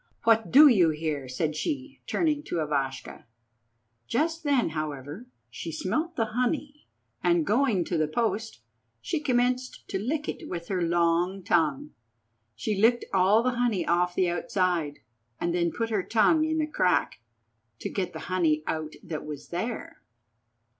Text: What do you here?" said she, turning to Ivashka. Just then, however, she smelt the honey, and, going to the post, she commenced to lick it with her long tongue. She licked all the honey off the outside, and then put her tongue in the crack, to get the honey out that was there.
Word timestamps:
What 0.23 0.49
do 0.49 0.67
you 0.67 0.89
here?" 0.89 1.29
said 1.29 1.55
she, 1.55 2.01
turning 2.07 2.41
to 2.45 2.55
Ivashka. 2.59 3.25
Just 4.07 4.43
then, 4.43 4.69
however, 4.69 5.27
she 5.51 5.71
smelt 5.71 6.15
the 6.15 6.25
honey, 6.33 6.87
and, 7.23 7.45
going 7.45 7.85
to 7.85 7.99
the 7.99 8.07
post, 8.07 8.61
she 8.99 9.19
commenced 9.19 9.87
to 9.89 9.99
lick 9.99 10.27
it 10.27 10.49
with 10.49 10.69
her 10.69 10.81
long 10.81 11.43
tongue. 11.43 11.91
She 12.55 12.75
licked 12.81 13.05
all 13.13 13.43
the 13.43 13.51
honey 13.59 13.85
off 13.85 14.15
the 14.15 14.27
outside, 14.27 15.01
and 15.39 15.53
then 15.53 15.71
put 15.71 15.91
her 15.91 16.01
tongue 16.01 16.45
in 16.45 16.57
the 16.57 16.65
crack, 16.65 17.19
to 17.77 17.87
get 17.87 18.11
the 18.11 18.21
honey 18.21 18.63
out 18.65 18.93
that 19.03 19.23
was 19.23 19.49
there. 19.49 20.01